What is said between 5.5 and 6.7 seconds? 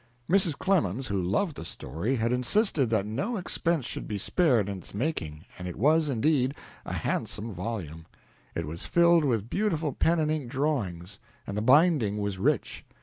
and it was, indeed,